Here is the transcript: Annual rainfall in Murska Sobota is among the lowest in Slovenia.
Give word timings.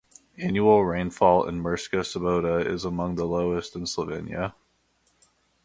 Annual 0.39 0.83
rainfall 0.85 1.47
in 1.47 1.61
Murska 1.61 1.97
Sobota 1.99 2.65
is 2.65 2.83
among 2.83 3.17
the 3.17 3.25
lowest 3.25 3.75
in 3.75 3.83
Slovenia. 3.83 4.55